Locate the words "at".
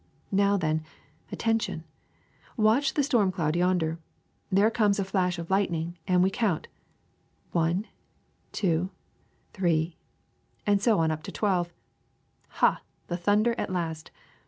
13.59-13.69